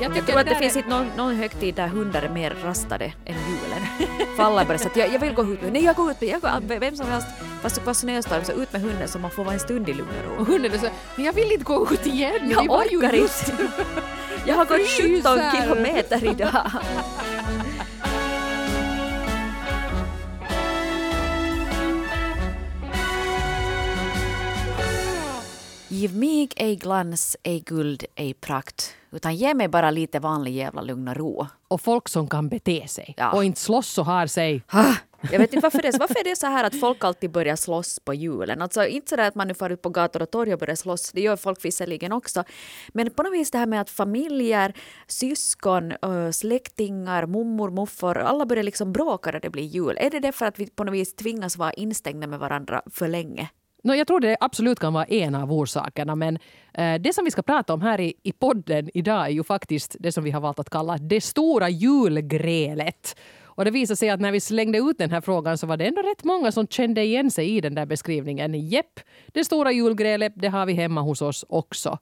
[0.00, 3.04] Jag, Jag tror att det finns inte någon, någon högtid där hundar är mer rastade
[3.04, 3.86] än julen.
[4.38, 6.30] Alla börjar säga att jag, jag vill gå ut med, nej jag går ut med,
[6.30, 7.26] jag går, vem som helst,
[7.62, 9.92] fast det var snöstorm så ut med hunden så man får vara en stund i
[9.92, 10.40] lugn och ro.
[10.40, 10.86] Och hunden är så
[11.16, 12.50] men jag vill inte gå ut igen.
[12.50, 13.52] Jag vi orkar inte.
[14.46, 15.62] Jag har gått 17 fryser.
[15.62, 16.70] kilometer idag.
[26.00, 30.82] Giv mig ej glans, ej guld, ej prakt, utan ge mig bara lite vanlig jävla
[30.82, 31.46] lugn och ro.
[31.68, 33.32] Och folk som kan bete sig Ja.
[33.32, 34.62] och inte slåss och har sig.
[34.66, 34.94] Ah,
[35.32, 37.56] Jag vet inte varför det, är varför är det så här att folk alltid börjar
[37.56, 38.62] slåss på julen.
[38.62, 40.76] Alltså inte så där att man nu far ut på gator och torg och börjar
[40.76, 42.44] slåss, det gör folk visserligen också.
[42.88, 44.72] Men på något vis det här med att familjer,
[45.06, 45.92] syskon,
[46.32, 49.96] släktingar, mormor, morfar, alla börjar liksom bråka när det blir jul.
[50.00, 53.48] Är det därför att vi på något vis tvingas vara instängda med varandra för länge?
[53.82, 56.38] No, jag tror det absolut kan vara en av orsakerna men
[56.74, 59.96] eh, det som vi ska prata om här i, i podden idag är ju faktiskt
[60.00, 63.16] det som vi har valt att kalla det stora julgrälet.
[63.44, 65.86] Och det visar sig att när vi slängde ut den här frågan så var det
[65.86, 68.54] ändå rätt många som kände igen sig i den där beskrivningen.
[68.54, 71.98] Jepp, det stora julgrälet, det har vi hemma hos oss också.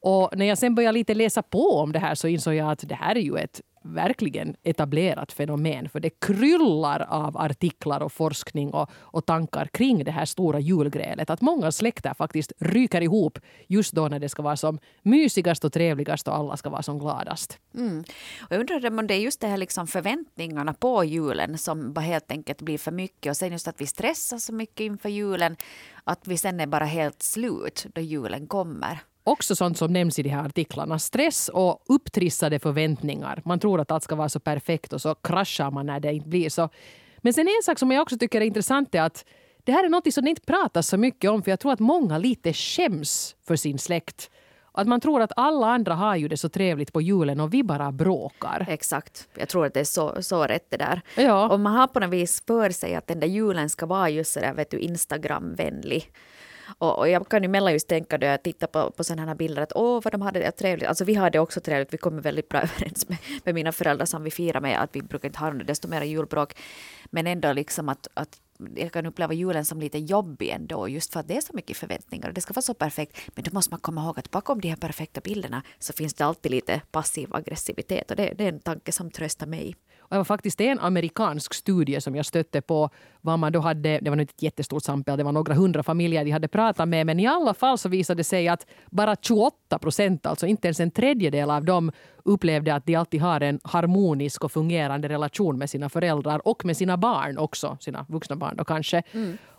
[0.00, 2.88] Och när jag sen började lite läsa på om det här så insåg jag att
[2.88, 3.60] det här är ju ett
[3.94, 5.88] verkligen etablerat fenomen.
[5.88, 11.30] För det kryllar av artiklar och forskning och, och tankar kring det här stora julgrälet.
[11.30, 15.72] Att många släkter faktiskt ryker ihop just då när det ska vara som mysigast och
[15.72, 17.58] trevligast och alla ska vara som gladast.
[17.74, 18.04] Mm.
[18.40, 22.00] Och jag undrar om det är just det här liksom förväntningarna på julen som bara
[22.00, 25.56] helt enkelt blir för mycket och sen just att vi stressar så mycket inför julen
[26.04, 28.98] att vi sen är bara helt slut då julen kommer.
[29.28, 30.98] Också sånt som nämns i de här artiklarna.
[30.98, 33.42] Stress och upptrissade förväntningar.
[33.44, 36.28] Man tror att allt ska vara så perfekt och så kraschar man när det inte
[36.28, 36.68] blir så.
[37.18, 39.24] Men sen en sak som jag också tycker är intressant är att
[39.64, 41.80] det här är något som det inte pratas så mycket om för jag tror att
[41.80, 44.30] många lite skäms för sin släkt.
[44.72, 47.62] Att man tror att alla andra har ju det så trevligt på julen och vi
[47.62, 48.66] bara bråkar.
[48.68, 51.00] Exakt, jag tror att det är så, så rätt det där.
[51.16, 51.48] Ja.
[51.48, 54.32] Och man har på något vis för sig att den där julen ska vara just
[54.32, 56.12] sådär vet du Instagramvänlig.
[56.78, 59.34] Och, och jag kan ju mellan just tänka då jag tittar på, på sådana här
[59.34, 60.88] bilder att åh vad de hade det trevligt.
[60.88, 64.06] Alltså vi har det också trevligt, vi kommer väldigt bra överens med, med mina föräldrar
[64.06, 66.56] som vi firar med att vi brukar inte ha desto mer julbråk.
[67.04, 68.40] Men ändå liksom att, att
[68.74, 71.76] jag kan uppleva julen som lite jobbig ändå just för att det är så mycket
[71.76, 73.16] förväntningar och det ska vara så perfekt.
[73.34, 76.24] Men då måste man komma ihåg att bakom de här perfekta bilderna så finns det
[76.24, 79.76] alltid lite passiv aggressivitet och det, det är en tanke som tröstar mig.
[80.08, 82.90] Och det var faktiskt en amerikansk studie som jag stötte på.
[83.20, 86.24] Vad man då hade, det var inte ett jättestort samtal, det var några hundra familjer
[86.24, 87.06] de hade pratat med.
[87.06, 90.80] Men i alla fall så visade det sig att bara 28 procent, alltså inte ens
[90.80, 91.92] en tredjedel av dem
[92.24, 96.76] upplevde att de alltid har en harmonisk och fungerande relation med sina föräldrar och med
[96.76, 99.02] sina barn också, sina vuxna barn då kanske.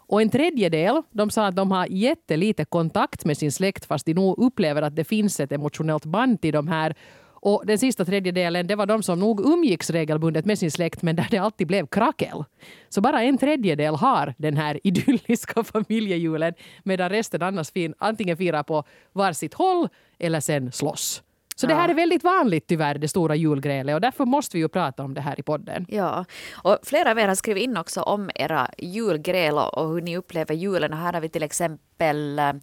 [0.09, 4.13] Och en tredjedel de sa att de har jättelite kontakt med sin släkt fast de
[4.13, 6.95] nog upplever att det finns ett emotionellt band till de här.
[7.41, 11.15] Och den sista tredjedelen det var de som nog umgicks regelbundet med sin släkt men
[11.15, 12.43] där det alltid blev krackel.
[12.89, 18.63] Så bara en tredjedel har den här idylliska familjejulen medan resten annars fin, antingen firar
[18.63, 18.83] på
[19.13, 19.89] varsitt håll
[20.19, 21.23] eller sen slåss.
[21.59, 24.69] Så det här är väldigt vanligt tyvärr, det stora julgrälet och därför måste vi ju
[24.69, 25.85] prata om det här i podden.
[25.89, 30.01] Ja, och flera av er har skrivit in också om era julgräl och och hur
[30.01, 30.93] ni upplever julen.
[30.93, 32.53] Och här har vi till exempel eh,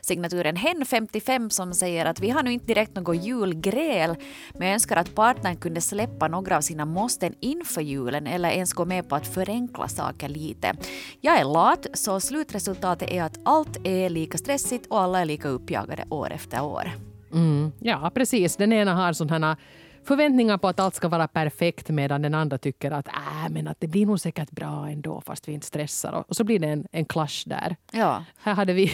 [0.00, 4.16] signaturen Hen55 som säger att vi har nu inte direkt något julgräl
[4.54, 8.72] men jag önskar att partnern kunde släppa några av sina måsten inför julen eller ens
[8.72, 10.74] gå med på att förenkla saker lite.
[11.20, 15.48] Jag är lat så slutresultatet är att allt är lika stressigt och alla är lika
[15.48, 17.11] uppjagade år efter år.
[17.32, 18.56] Mm, ja, precis.
[18.56, 19.56] Den ena har sådana
[20.04, 23.80] förväntningar på att allt ska vara perfekt medan den andra tycker att, äh, men att
[23.80, 26.24] det blir nog säkert bra ändå fast vi inte stressar.
[26.28, 27.76] Och, så blir det en, en clash där.
[27.92, 28.24] Ja.
[28.38, 28.92] Här hade vi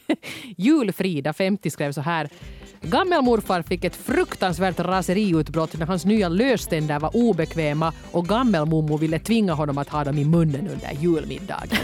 [0.56, 2.28] Julfrida, 50, skrev så här.
[2.80, 9.52] Gammelmorfar fick ett fruktansvärt raseriutbrott när hans nya löständer var obekväma och gammelmommo ville tvinga
[9.52, 11.68] honom att ha dem i munnen under julmiddagen.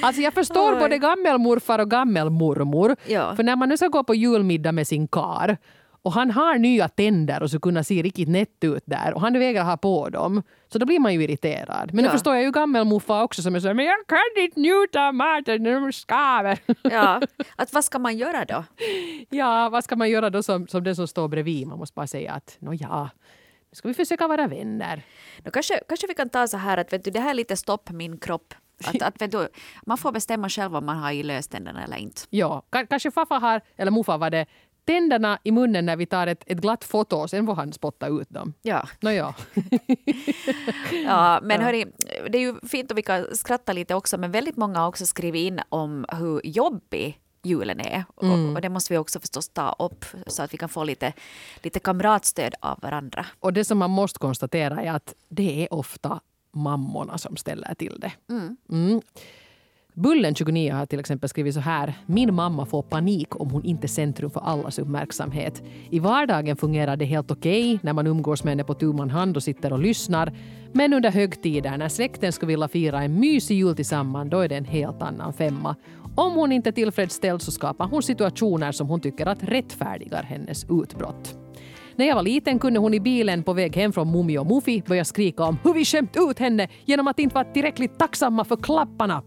[0.00, 0.78] alltså jag förstår Oj.
[0.78, 2.96] både gammelmorfar och gammelmormor.
[3.06, 3.36] Ja.
[3.36, 5.56] För när man nu ska gå på julmiddag med sin kar
[6.08, 9.32] och han har nya tänder och så kunna se riktigt nätt ut där och han
[9.38, 10.42] vägrar ha på dem.
[10.72, 11.90] Så då blir man ju irriterad.
[11.94, 12.10] Men Ja.
[12.10, 15.06] nu förstår jag ju gammelmorfar också som är så här, men jag kan inte njuta
[15.08, 16.58] av maten, de skaver.
[16.82, 17.20] ja,
[17.56, 18.64] att vad ska man göra då?
[19.30, 21.66] ja, vad ska man göra då som, som den som står bredvid?
[21.66, 23.10] Man måste bara säga att nåja,
[23.70, 25.02] nu ska vi försöka vara vänner.
[25.44, 27.56] Då kanske, kanske vi kan ta så här att vet du, det här är lite
[27.56, 28.54] stopp min kropp.
[28.86, 29.48] Att, att, vet du,
[29.86, 32.22] man får bestämma själv om man har i löständerna eller inte.
[32.30, 34.46] Ja, ka- kanske farfar har, eller morfar var det,
[34.88, 38.06] tänderna i munnen när vi tar ett, ett glatt foto och sen får han spotta
[38.08, 38.54] ut dem.
[38.62, 39.34] Ja, Nåja.
[41.04, 41.86] ja men hörni,
[42.30, 45.06] det är ju fint och vi kan skratta lite också men väldigt många har också
[45.06, 48.04] skrivit in om hur jobbig julen är.
[48.14, 51.12] Och, och det måste vi också förstås ta upp så att vi kan få lite,
[51.62, 53.26] lite kamratstöd av varandra.
[53.40, 56.20] Och det som man måste konstatera är att det är ofta
[56.52, 58.12] mammorna som ställer till det.
[58.30, 58.56] Mm.
[59.98, 61.94] Bullen 29 har till exempel skrivit så här.
[62.06, 65.62] Min mamma får panik om hon inte är centrum för allas uppmärksamhet.
[65.90, 69.10] I vardagen fungerar det helt okej okay när man umgås med henne på tu man
[69.10, 70.32] hand och sitter och lyssnar.
[70.72, 74.56] Men under högtider när släkten skulle vilja fira en mysig jul tillsammans då är det
[74.56, 75.76] en helt annan femma.
[76.16, 80.66] Om hon inte är tillfredsställd så skapar hon situationer som hon tycker att rättfärdigar hennes
[80.70, 81.38] utbrott.
[81.98, 84.82] När jag var liten kunde hon i bilen på väg hem från Mummi och Mufi
[84.86, 88.56] börja skrika om hur vi skämt ut henne genom att inte vara tillräckligt tacksamma för
[88.56, 89.22] klapparna.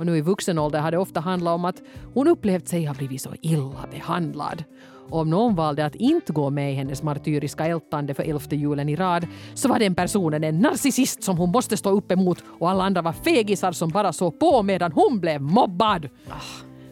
[0.00, 1.82] Och nu i vuxen ålder har det ofta handlat om att
[2.14, 4.64] hon upplevt sig ha blivit så illa behandlad.
[5.10, 8.88] Och om någon valde att inte gå med i hennes martyriska ältande för elfte julen
[8.88, 12.70] i rad så var den personen en narcissist som hon måste stå upp emot och
[12.70, 16.08] alla andra var fegisar som bara såg på medan hon blev mobbad.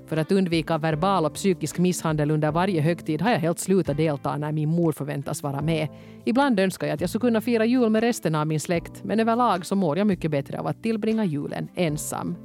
[0.06, 4.36] För att undvika verbal och psykisk misshandel under varje högtid har jag helt slutat delta
[4.36, 5.88] när min mor förväntas vara med.
[6.24, 9.20] Ibland önskar jag att jag skulle kunna fira jul med resten av min släkt men
[9.20, 12.36] överlag så mår jag mycket bättre av att tillbringa julen ensam.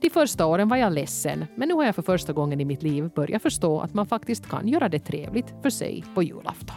[0.00, 2.82] De första åren var jag ledsen, men nu har jag för första gången i mitt
[2.82, 6.76] liv börjat förstå att man faktiskt kan göra det trevligt för sig på julafton.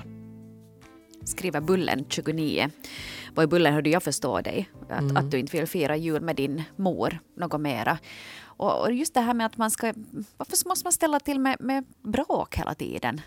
[1.24, 2.70] Skriver Bullen 29.
[3.36, 4.70] Vad i Bullen hörde jag förstå dig.
[4.90, 5.18] Att, mm.
[5.18, 7.98] att du inte vill fira jul med din mor något mera.
[8.42, 9.94] Och, och just det här med att man ska...
[10.38, 13.22] Varför måste man ställa till med, med bråk hela tiden?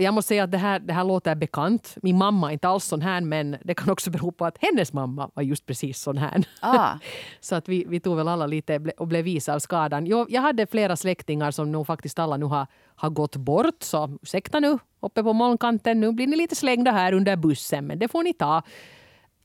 [0.00, 1.96] Jag måste säga att det här, det här låter bekant.
[2.02, 4.92] Min mamma är inte alls sån här men det kan också bero på att hennes
[4.92, 6.44] mamma var just precis sån här.
[6.60, 6.92] Ah.
[7.40, 10.06] så att vi, vi tog väl alla lite och blev visa av skadan.
[10.06, 13.82] Jag, jag hade flera släktingar som nog faktiskt alla nu har, har gått bort.
[13.82, 16.00] Så ursäkta nu, uppe på molnkanten.
[16.00, 18.62] Nu blir ni lite slängda här under bussen men det får ni ta.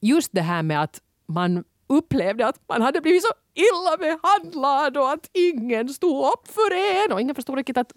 [0.02, 5.12] Just det här med att man upplevde att man hade blivit så illa behandlad och
[5.12, 7.12] att ingen stod upp för en.
[7.12, 7.92] Och ingen förstod riktigt att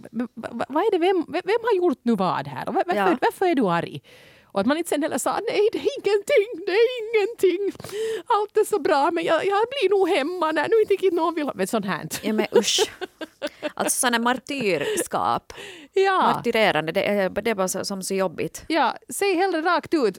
[0.68, 2.68] vad är det, vem, vem har gjort nu vad här?
[2.68, 3.16] Och varför, ja.
[3.20, 4.02] varför är du arg?
[4.52, 7.72] Och att man inte sen heller sa nej det är ingenting, det är ingenting.
[8.26, 11.44] Allt är så bra men jag, jag blir nog hemma när nu inte någon vill
[11.44, 11.52] ha...
[11.54, 12.08] Men sånt här.
[12.22, 12.90] Ja men usch.
[13.74, 15.52] Alltså sådana martyrskap.
[15.92, 16.22] Ja.
[16.22, 18.64] Martyrerande, det är, det är bara så, som så jobbigt.
[18.68, 20.18] Ja, säg hellre rakt ut.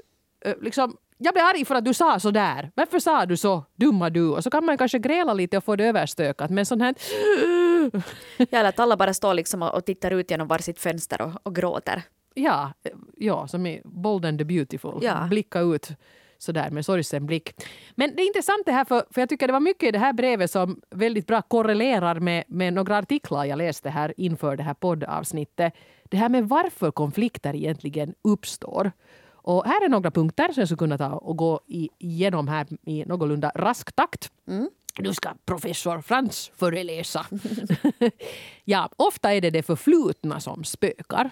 [0.62, 2.72] Liksom, jag blev arg för att du sa så där.
[2.76, 4.30] Varför sa du så, dumma du?
[4.30, 6.50] Och så kan man kanske gräla lite och få det överstökat.
[6.50, 6.96] Men sån här...
[8.38, 11.56] ja, eller att alla bara står liksom och tittar ut genom varsitt fönster och, och
[11.56, 12.04] gråter.
[12.34, 12.74] Ja,
[13.18, 15.00] ja, som i Bold and the Beautiful.
[15.02, 15.28] Ja.
[15.30, 15.90] Blicka ut
[16.38, 17.54] sådär med sorgsen blick.
[17.96, 20.00] Men det är intressant det här för, för jag tycker det var mycket i det
[20.00, 24.64] här brevet som väldigt bra korrelerar med, med några artiklar jag läste här inför det
[24.64, 25.74] här poddavsnittet.
[26.04, 28.92] Det här med varför konflikter egentligen uppstår.
[29.42, 33.06] Och här är några punkter som jag skulle kunna ta och gå igenom här i
[33.06, 34.32] någorlunda rask takt.
[34.48, 34.70] Mm.
[35.00, 37.26] Nu ska professor Frans föreläsa.
[38.64, 41.30] ja, ofta är det det förflutna som spökar.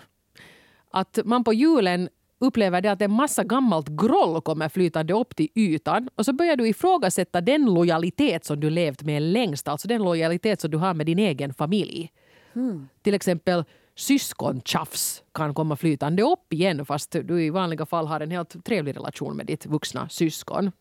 [0.92, 2.10] Att man på julen
[2.40, 6.56] upplever det att en massa gammalt groll kommer flytande upp till ytan och så börjar
[6.56, 10.94] du ifrågasätta den lojalitet som du levt med längst, alltså den lojalitet som du har
[10.94, 12.12] med din egen familj.
[12.56, 12.88] Mm.
[13.02, 13.64] Till exempel
[13.98, 18.96] syskontjafs kan komma flytande upp igen fast du i vanliga fall har en helt trevlig
[18.96, 20.72] relation med ditt vuxna syskon.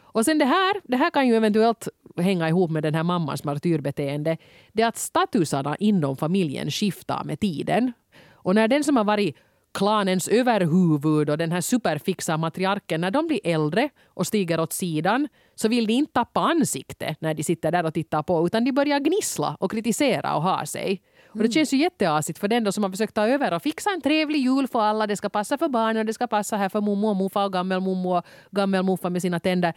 [0.00, 3.44] Och sen det här, det här kan ju eventuellt hänga ihop med den här mammans
[3.44, 4.36] martyrbeteende.
[4.72, 7.92] Det är att statusarna inom familjen skiftar med tiden.
[8.32, 9.36] Och när den som har varit
[9.74, 15.28] klanens överhuvud och den här superfixa matriarken, när de blir äldre och stiger åt sidan
[15.54, 18.72] så vill de inte tappa ansikte när de sitter där och tittar på utan de
[18.72, 21.02] börjar gnissla och kritisera och ha sig.
[21.26, 23.90] Och det känns ju jätteasigt för den då som har försökt ta över och fixa
[23.90, 25.06] en trevlig jul för alla.
[25.06, 27.52] Det ska passa för barnen och det ska passa här för mormor och morfar och
[27.52, 29.74] gammelmormor och gammelmorfar med sina tänder.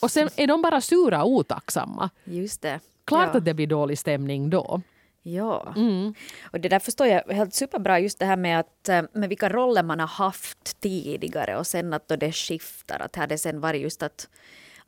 [0.00, 2.10] Och sen är de bara sura och otacksamma.
[2.24, 2.80] Just det.
[3.04, 3.38] Klart ja.
[3.38, 4.80] att det blir dålig stämning då.
[5.28, 6.14] Ja, mm.
[6.52, 9.48] och det där förstår jag helt superbra just det här med att eh, med vilka
[9.48, 13.02] roller man har haft tidigare och sen att då det skiftar.
[13.02, 14.28] Att här det sen varit just att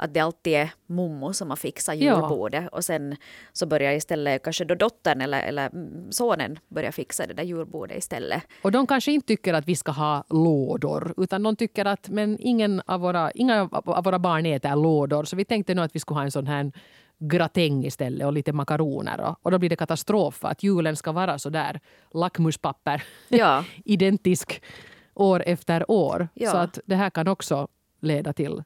[0.00, 2.68] att det alltid är mommo som har fixat julbordet ja.
[2.68, 3.16] och sen
[3.52, 5.70] så börjar istället kanske då dottern eller, eller
[6.10, 8.42] sonen börja fixa det där julbordet istället.
[8.62, 12.36] Och de kanske inte tycker att vi ska ha lådor utan de tycker att men
[12.40, 16.00] ingen av våra, inga av våra barn äter lådor så vi tänkte nog att vi
[16.00, 16.72] skulle ha en sån här
[17.18, 19.20] gratäng istället och lite makaroner.
[19.20, 21.80] Och, och då blir det katastrof för att julen ska vara så där
[22.14, 23.64] lackmuspapper ja.
[23.84, 24.62] identisk
[25.14, 26.28] år efter år.
[26.34, 26.50] Ja.
[26.50, 27.68] Så att det här kan också
[28.00, 28.62] leda till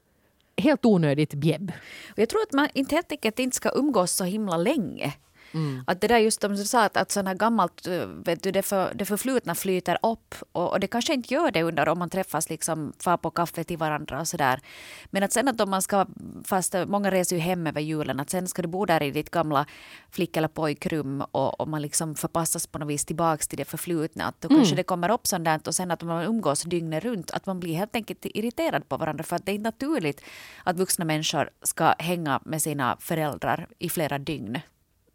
[0.57, 1.71] helt onödigt bjäbb.
[2.15, 5.13] Jag tror att man inte helt enkelt inte ska umgås så himla länge.
[5.53, 5.83] Mm.
[5.87, 8.61] Att det där just som du sa, att, att sådana gammalt, eh, vet du, det,
[8.61, 12.09] för, det förflutna flyter upp och, och, det kanske inte gör det under om man
[12.09, 14.59] träffas liksom, far på kaffe till varandra och sådär.
[15.05, 16.05] Men att sen att om man ska,
[16.45, 19.29] fast många reser ju hem över julen, att sen ska du bo där i ditt
[19.29, 19.65] gamla
[20.11, 24.25] flick eller pojkrum och, och man liksom förpassas på något vis tillbaks till det förflutna.
[24.25, 24.59] Att då mm.
[24.59, 27.59] kanske det kommer upp sånt där och sen att man umgås dygnet runt, att man
[27.59, 30.21] blir helt enkelt irriterad på varandra för att det är naturligt
[30.63, 34.59] att vuxna människor ska hänga med sina föräldrar i flera dygn.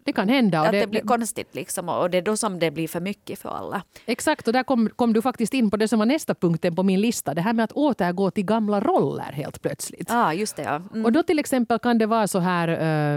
[0.05, 0.61] Det kan hända.
[0.61, 3.38] att det, det, blir konstigt liksom och det är då som det blir för mycket
[3.38, 3.83] för alla.
[4.07, 6.83] Exakt och där kom, kom du faktiskt in på det som var nästa punkten på
[6.83, 7.35] min lista.
[7.35, 10.11] Det här med att återgå till gamla roller helt plötsligt.
[10.11, 10.62] Ah, just det.
[10.62, 10.83] Ja.
[10.93, 11.05] Mm.
[11.05, 12.69] Och då till exempel kan det vara så här,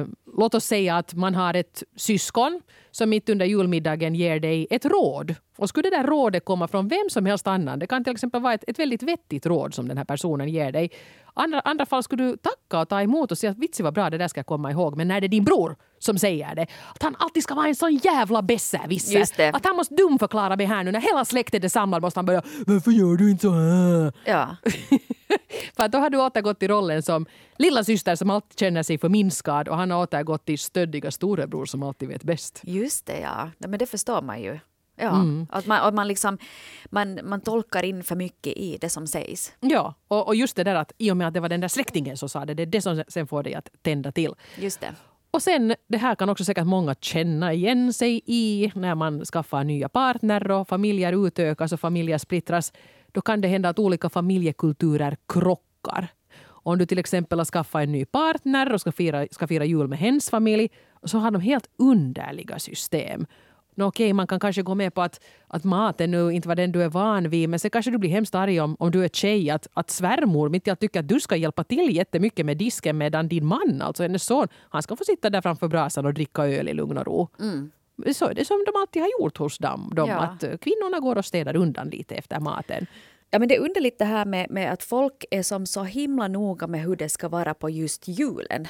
[0.01, 0.07] uh,
[0.37, 2.61] låt oss säga att man har ett syskon
[2.91, 5.35] som mitt under julmiddagen ger dig ett råd.
[5.57, 8.41] Och skulle det där rådet komma från vem som helst annan, det kan till exempel
[8.41, 10.91] vara ett, ett väldigt vettigt råd som den här personen ger dig.
[11.33, 14.09] Andra, andra fall skulle du tacka och ta emot och säga att vitsi vad bra,
[14.09, 14.97] det där ska jag komma ihåg.
[14.97, 17.75] Men när det är din bror som säger det, att han alltid ska vara en
[17.75, 19.55] sån jävla besserwisser.
[19.55, 22.41] Att han måste dumförklara mig här nu när hela släktet är samlad måste han börja
[22.65, 24.55] “Varför gör du inte så här?” Ja.
[25.75, 27.25] För då har du återgått till rollen som
[27.57, 31.83] lilla syster som alltid känner sig förminskad och han har återgått till stöddiga storebror som
[31.83, 32.61] alltid vet bäst.
[32.63, 33.49] Just det, ja.
[33.57, 34.59] Men det förstår man ju.
[34.95, 35.47] Ja, mm.
[35.49, 36.37] att man, att man, liksom,
[36.85, 39.53] man, man tolkar in för mycket i det som sägs.
[39.59, 41.67] Ja, och, och just det där att i och med att det var den där
[41.67, 44.33] släktingen som sa det, det är det som sen får dig att tända till.
[44.57, 44.95] Just det.
[45.31, 49.63] Och sen, det här kan också säkert många känna igen sig i när man skaffar
[49.63, 52.73] nya partner och familjer utökas och familjer splittras.
[53.11, 56.07] Då kan det hända att olika familjekulturer krockar.
[56.43, 59.87] Om du till exempel har skaffat en ny partner och ska fira, ska fira jul
[59.87, 60.69] med hens familj
[61.03, 63.25] så har de helt underliga system.
[63.75, 66.71] No, okej, man kan kanske gå med på att, att maten nu inte var den
[66.71, 69.09] du är van vid men sen kanske du blir hemskt arg om, om du är
[69.09, 72.57] tjej att, att svärmor mitt i allt tycker att du ska hjälpa till jättemycket med
[72.57, 76.13] disken medan din man, alltså hennes son, han ska få sitta där framför brasan och
[76.13, 77.27] dricka öl i lugn och ro.
[77.39, 77.71] Mm.
[78.13, 80.17] Så är det som de alltid har gjort hos dem, de, ja.
[80.17, 82.87] att kvinnorna går och städar undan lite efter maten.
[83.29, 86.27] Ja, men det är underligt det här med, med att folk är som så himla
[86.27, 88.67] noga med hur det ska vara på just julen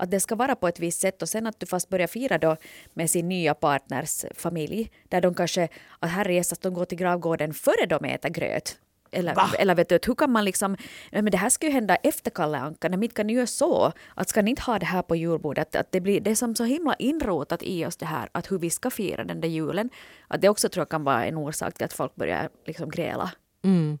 [0.00, 2.38] att det ska vara på ett visst sätt och sen att du fast börjar fira
[2.38, 2.56] då
[2.94, 7.54] med sin nya partners familj där de kanske, att herre att de går till gravgården
[7.54, 8.78] före de äter gröt.
[9.12, 10.76] Eller, eller vet du, hur kan man liksom,
[11.12, 14.28] men det här ska ju hända efter Kalle Anka, nej, kan ni göra så, att
[14.28, 16.64] ska ni inte ha det här på julbordet, att det blir det är som så
[16.64, 19.90] himla inrotat i oss det här, att hur vi ska fira den där julen,
[20.28, 23.30] att det också tror jag kan vara en orsak till att folk börjar liksom gräla.
[23.64, 23.98] Mm.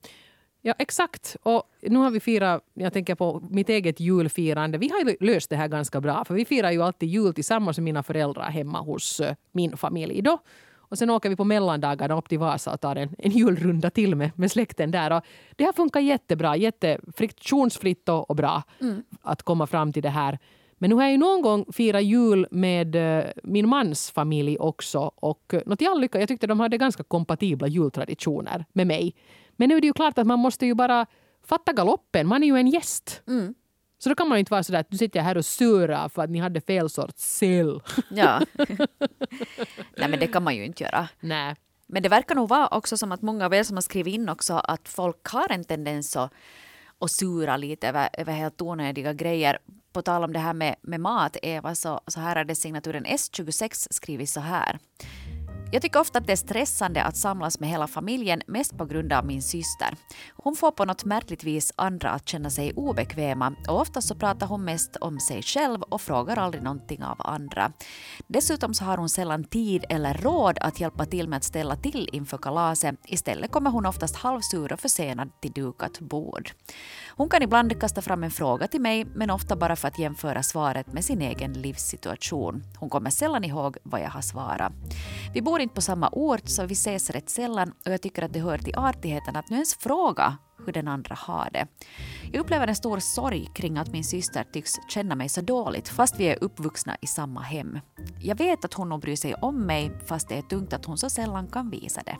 [0.62, 1.36] Ja, exakt.
[1.42, 4.78] Och nu har vi firat, jag tänker på mitt eget julfirande.
[4.78, 6.24] Vi har löst det här ganska bra.
[6.24, 10.22] För vi firar ju alltid jul tillsammans med mina föräldrar hemma hos eh, min familj.
[10.22, 10.38] Då.
[10.90, 14.16] Och sen åker vi på mellandagarna upp till Vasa och tar en, en julrunda till
[14.16, 15.12] med, med släkten där.
[15.12, 15.24] Och
[15.56, 19.02] det har funkat jättebra, jättefriktionsfritt och, och bra mm.
[19.22, 20.38] att komma fram till det här.
[20.80, 25.12] Men nu har jag ju någon gång firat jul med uh, min mans familj också.
[25.14, 29.14] Och uh, till all lycka, jag tyckte de hade ganska kompatibla jultraditioner med mig.
[29.56, 31.06] Men nu är det ju klart att man måste ju bara
[31.44, 32.26] fatta galoppen.
[32.26, 33.22] Man är ju en gäst.
[33.28, 33.54] Mm.
[33.98, 36.30] Så då kan man inte vara sådär att du sitter här och surar för att
[36.30, 37.82] ni hade fel sorts cell.
[38.10, 38.40] Ja.
[39.96, 41.08] Nej men det kan man ju inte göra.
[41.20, 41.54] Nej.
[41.86, 44.28] Men det verkar nog vara också som att många av er som har skrivit in
[44.28, 46.32] också att folk har en tendens att,
[47.00, 49.58] och sura lite över, över helt onödiga grejer.
[49.92, 53.06] På tal om det här med, med mat, Eva, så, så här är det signaturen
[53.06, 54.78] S26 skrivit så här.
[55.72, 59.12] Jag tycker ofta att det är stressande att samlas med hela familjen, mest på grund
[59.12, 59.96] av min syster.
[60.32, 64.46] Hon får på något märkligt vis andra att känna sig obekväma och oftast så pratar
[64.46, 67.72] hon mest om sig själv och frågar aldrig någonting av andra.
[68.26, 72.08] Dessutom så har hon sällan tid eller råd att hjälpa till med att ställa till
[72.12, 72.94] inför kalaset.
[73.04, 76.50] Istället kommer hon oftast halvsur och försenad till dukat bord.
[77.08, 80.42] Hon kan ibland kasta fram en fråga till mig, men ofta bara för att jämföra
[80.42, 82.62] svaret med sin egen livssituation.
[82.78, 84.72] Hon kommer sällan ihåg vad jag har svarat.
[85.34, 88.32] Vi bor inte på samma ort, så vi ses rätt sällan och jag tycker att
[88.32, 91.66] det hör till artigheten att nu ens fråga hur den andra har det.
[92.32, 96.20] Jag upplever en stor sorg kring att min syster tycks känna mig så dåligt fast
[96.20, 97.78] vi är uppvuxna i samma hem.
[98.20, 100.98] Jag vet att hon nog bryr sig om mig fast det är tungt att hon
[100.98, 102.16] så sällan kan visa det.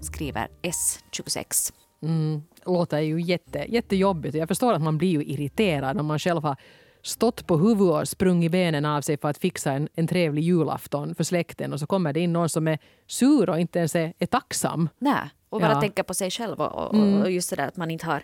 [0.00, 1.72] Skriver S26.
[2.02, 4.34] Mm, låter ju jätte, jättejobbigt.
[4.34, 6.56] Jag förstår att man blir ju irriterad om man själv har
[7.02, 11.14] stått på huvudet och sprungit benen av sig för att fixa en, en trevlig julafton
[11.14, 14.12] för släkten och så kommer det in någon som är sur och inte ens är,
[14.18, 14.88] är tacksam.
[14.98, 15.80] Nej, och bara ja.
[15.80, 17.22] tänker på sig själv och, och, mm.
[17.22, 18.22] och just det där att man inte har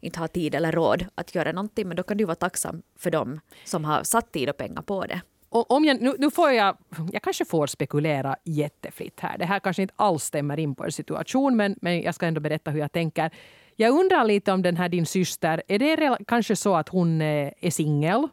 [0.00, 3.10] inte har tid eller råd att göra någonting men då kan du vara tacksam för
[3.10, 5.20] dem som har satt tid och pengar på det.
[5.50, 6.76] Och om jag, nu, nu får jag,
[7.12, 9.38] jag kanske får spekulera jättefritt här.
[9.38, 12.40] Det här kanske inte alls stämmer in på en situation men, men jag ska ändå
[12.40, 13.30] berätta hur jag tänker.
[13.80, 17.70] Jag undrar lite om den här din syster, är det kanske så att hon är
[17.70, 18.28] singel?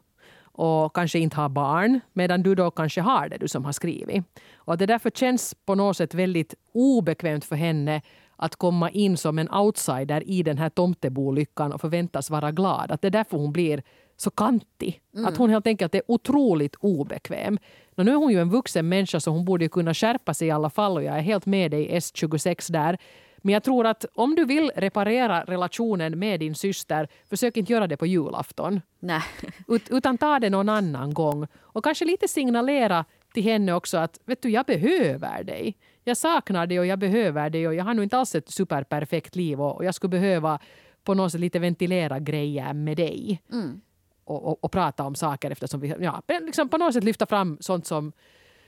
[0.58, 4.24] och kanske inte har barn medan du då kanske har det, du som har skrivit.
[4.54, 8.02] Och att det därför känns på något sätt väldigt obekvämt för henne
[8.36, 12.92] att komma in som en outsider i den här tomtebolyckan och förväntas vara glad.
[12.92, 13.82] Att det är därför hon blir
[14.16, 15.00] så kantig.
[15.14, 15.26] Mm.
[15.26, 17.58] Att hon helt enkelt är otroligt obekväm.
[17.96, 20.50] Och nu är hon ju en vuxen människa så hon borde kunna skärpa sig i
[20.50, 22.98] alla fall och jag är helt med dig S26 där.
[23.46, 27.86] Men jag tror att om du vill reparera relationen med din syster, försök inte göra
[27.86, 28.80] det på julafton.
[28.98, 29.22] Nej.
[29.68, 31.46] Ut, utan ta det någon annan gång.
[31.60, 35.76] Och kanske lite signalera till henne också att vet du, jag behöver dig.
[36.04, 39.36] Jag saknar dig och jag behöver dig och jag har nu inte alls ett superperfekt
[39.36, 40.58] liv och, och jag skulle behöva
[41.04, 43.42] på något sätt lite ventilera grejer med dig.
[43.52, 43.80] Mm.
[44.24, 47.58] Och, och, och, prata om saker eftersom vi ja, liksom på något sätt lyfta fram
[47.60, 48.12] sånt som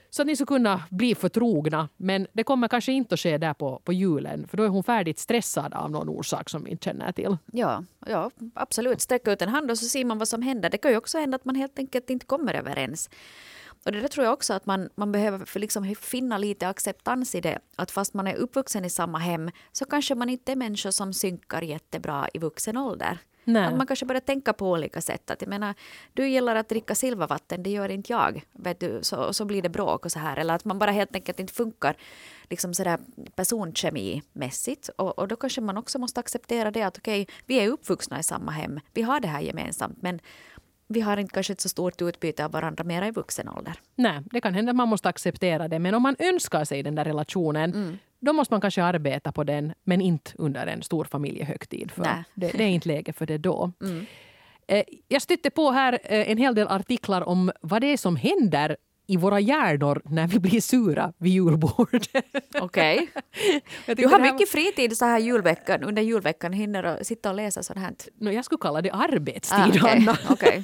[0.09, 1.89] så att ni ska kunna bli förtrogna.
[1.97, 4.83] Men det kommer kanske inte att ske där på, på julen för då är hon
[4.83, 7.37] färdigt stressad av någon orsak som vi inte känner till.
[7.51, 9.01] Ja, ja absolut.
[9.01, 10.69] Sträcka ut en hand och så ser man vad som händer.
[10.69, 13.09] Det kan ju också hända att man helt enkelt inte kommer överens.
[13.85, 17.35] Och det där tror jag också att man, man behöver för liksom finna lite acceptans
[17.35, 17.59] i det.
[17.75, 21.13] Att fast man är uppvuxen i samma hem så kanske man inte är människor som
[21.13, 23.17] synkar jättebra i vuxen ålder.
[23.53, 23.65] Nej.
[23.65, 25.31] Att man kanske börjar tänka på olika sätt.
[25.31, 25.73] Att jag menar,
[26.13, 28.43] du gillar att dricka silvervatten, det gör inte jag.
[28.51, 30.37] Vet du, så, så blir det bråk och så här.
[30.37, 31.95] Eller att man bara helt enkelt inte funkar
[32.49, 32.99] liksom sådär
[33.35, 34.89] personkemimässigt.
[34.95, 38.19] Och, och då kanske man också måste acceptera det att okej, okay, vi är uppvuxna
[38.19, 38.79] i samma hem.
[38.93, 40.01] Vi har det här gemensamt.
[40.01, 40.19] Men
[40.87, 43.79] vi har inte kanske ett så stort utbyte av varandra mera i vuxen ålder.
[43.95, 45.79] Nej, det kan hända att man måste acceptera det.
[45.79, 47.97] Men om man önskar sig den där relationen mm.
[48.19, 51.91] Då måste man kanske arbeta på den men inte under en stor familjehögtid.
[51.91, 53.71] För det, det, är inte läge för det då.
[53.81, 54.05] Mm.
[54.67, 58.15] Eh, jag stötte på här eh, en hel del artiklar om vad det är som
[58.15, 58.77] händer
[59.09, 61.89] i våra hjärnor när vi blir sura vid julbord.
[62.61, 63.07] Okej.
[63.83, 63.95] Okay.
[63.95, 67.79] Du har mycket fritid så här julveckan, under julveckan, hinner att sitta och läsa sånt
[67.79, 67.93] här?
[68.19, 69.97] No, jag skulle kalla det arbetstid, ah, okay.
[69.97, 70.17] Anna.
[70.29, 70.63] Okay.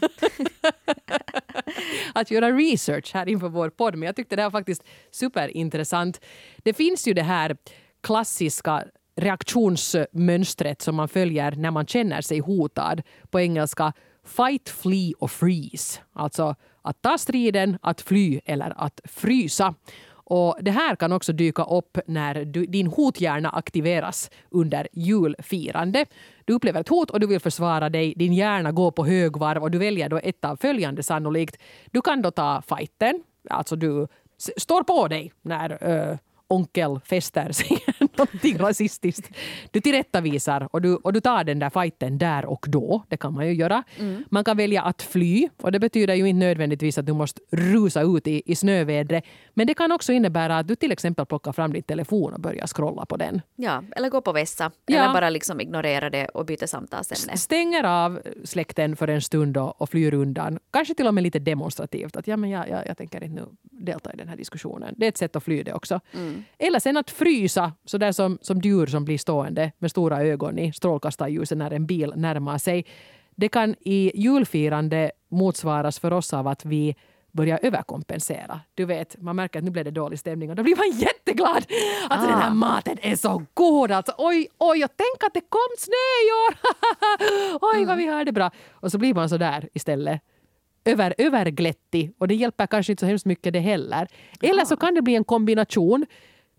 [2.14, 6.22] att göra research här inför vår podd, men jag tyckte det här var faktiskt superintressant.
[6.58, 7.58] Det finns ju det här
[8.04, 8.84] klassiska
[9.16, 13.02] reaktionsmönstret som man följer när man känner sig hotad.
[13.30, 13.94] På engelska
[14.26, 16.00] fight, flee och freeze.
[16.14, 19.74] Alltså att ta striden, att fly eller att frysa.
[20.28, 26.06] Och det här kan också dyka upp när du, din hothjärna aktiveras under julfirande.
[26.46, 28.14] Du upplever ett hot och du vill försvara dig.
[28.16, 31.58] Din hjärna går på högvarv och du väljer då ett av följande sannolikt.
[31.92, 34.08] Du kan då ta fighten, alltså du
[34.58, 37.78] står på dig när äh, onkel fäster sig
[38.18, 39.30] någonting rasistiskt.
[39.72, 43.04] Du tillrättavisar och du, och du tar den där fighten där och då.
[43.10, 43.84] Det kan man ju göra.
[44.00, 44.24] Mm.
[44.30, 48.02] Man kan välja att fly och det betyder ju inte nödvändigtvis att du måste rusa
[48.02, 49.24] ut i, i snövädret.
[49.54, 52.68] Men det kan också innebära att du till exempel plockar fram din telefon och börjar
[52.68, 53.42] scrolla på den.
[53.56, 54.72] Ja, eller gå på vässa.
[54.86, 54.98] Ja.
[54.98, 57.38] Eller bara liksom ignorera det och byta samtalsämne.
[57.38, 60.60] Stänger av släkten för en stund och, och flyr undan.
[60.72, 62.16] Kanske till och med lite demonstrativt.
[62.16, 64.96] Att ja, men jag, jag, jag tänker inte nu delta i den här diskussionen.
[64.98, 66.00] Det är ett sätt att fly det också.
[66.14, 66.44] Mm.
[66.58, 70.60] Eller sen att frysa, så där som, som djur som blir stående med stora ögon
[70.60, 72.86] i strålkastarljuset när en bil närmar sig.
[73.36, 76.96] Det kan i julfirande motsvaras för oss av att vi
[77.32, 78.60] börjar överkompensera.
[78.74, 81.66] Du vet, man märker att nu blev det dålig stämning och då blir man jätteglad
[82.10, 82.28] att ah.
[82.28, 83.92] den här maten är så god.
[83.92, 86.54] Alltså, oj, oj, och tänk att det kom snö i år!
[87.62, 87.88] oj, mm.
[87.88, 88.52] vad vi har det bra.
[88.72, 90.22] Och så blir man så där istället
[90.86, 94.08] över, överglättig och det hjälper kanske inte så hemskt mycket det heller.
[94.42, 96.06] Eller så kan det bli en kombination.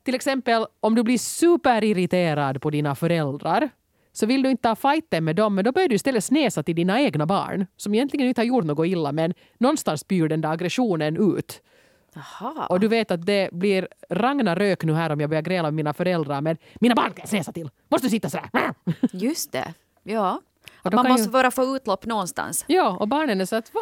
[0.07, 3.71] Till exempel om du blir superirriterad på dina föräldrar
[4.13, 6.77] så vill du inte ta fighten med dem men då börjar du istället snäsa till
[6.77, 10.49] dina egna barn som egentligen inte har gjort något illa men någonstans spyr den där
[10.49, 11.63] aggressionen ut.
[12.17, 12.67] Aha.
[12.67, 15.95] Och du vet att det blir Ragnarök nu här om jag börjar gräla med mina
[15.95, 17.71] föräldrar men mina barn kan jag snäsa till.
[17.89, 18.75] Måste du sitta sådär?
[19.13, 19.75] Just det.
[20.03, 20.41] Ja.
[20.83, 21.31] man måste ju...
[21.31, 22.65] bara få utlopp någonstans.
[22.69, 23.81] Ja, och barnen är så att va?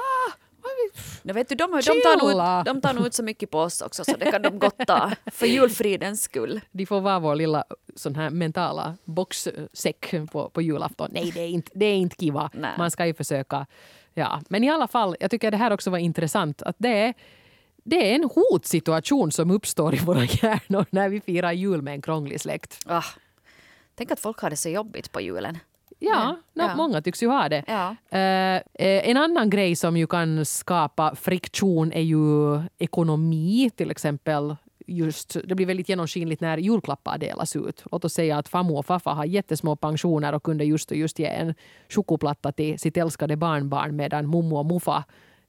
[1.23, 3.81] No, vet du, de, de, tar ut, de tar nog ut så mycket på oss
[3.81, 6.61] också så det kan de gott ta för julfridens skull.
[6.73, 11.11] De får vara vår lilla sån här mentala boxsäck på, på julafton.
[11.13, 12.51] Nej, det är inte, det är inte kiva.
[12.53, 12.71] Nej.
[12.79, 13.67] Man ska ju försöka.
[14.15, 14.41] Ja.
[14.49, 17.15] Men i alla fall, jag tycker det här också var intressant att det är
[17.85, 22.03] det är en hotsituation som uppstår i våra hjärnor när vi firar jul med en
[22.03, 22.79] krånglig släkt.
[22.87, 23.05] Ah,
[23.95, 25.59] tänk att folk har det så jobbigt på julen.
[26.11, 26.77] Ja, no, ja.
[26.77, 27.65] många tycks ju ha det.
[27.67, 27.97] Ja.
[28.13, 28.63] Uh,
[29.11, 33.71] en annan grej som ju kan skapa friktion är ju ekonomi.
[33.77, 37.85] Till exempel just, det blir väldigt genomskinligt när julklappar delas ut.
[37.93, 41.19] Låt oss säga att farmor och farfar har jättesmå pensioner och kunde just och just
[41.19, 41.55] ge en
[41.89, 45.05] chokoplatta till sitt älskade barnbarn medan mommo och muffa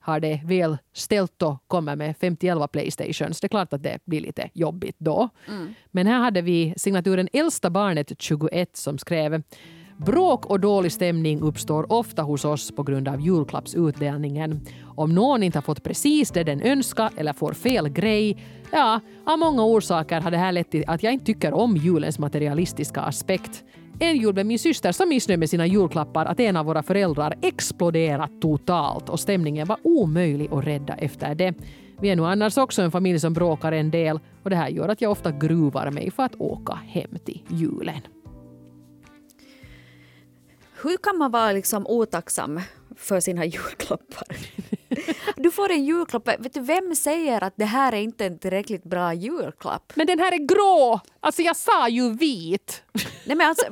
[0.05, 3.41] har det väl ställt och kommer med 50 Playstations.
[3.41, 5.29] Det är klart att det blir lite jobbigt då.
[5.47, 5.73] Mm.
[5.91, 9.43] Men här hade vi signaturen äldsta barnet 21 som skrev
[9.97, 14.61] Bråk och dålig stämning uppstår ofta hos oss på grund av julklappsutdelningen.
[14.83, 18.37] Om någon inte har fått precis det den önskar eller får fel grej,
[18.71, 22.19] ja, av många orsaker har det här lett till att jag inte tycker om julens
[22.19, 23.63] materialistiska aspekt.
[23.99, 27.35] En jul blev min syster så missnöjd med sina julklappar att en av våra föräldrar
[27.41, 31.53] exploderat totalt och stämningen var omöjlig att rädda efter det.
[31.99, 34.89] Vi är nu annars också en familj som bråkar en del och det här gör
[34.89, 38.01] att jag ofta gruvar mig för att åka hem till julen.
[40.85, 42.61] Hur kan man vara liksom otacksam
[42.95, 44.27] för sina julklappar?
[45.35, 46.27] Du får en julklapp.
[46.27, 49.93] Vet du, vem säger att det här är inte en tillräckligt bra julklapp?
[49.95, 50.99] Men den här är grå!
[51.19, 52.83] Alltså jag sa ju vit.
[53.25, 53.65] Nej, men alltså,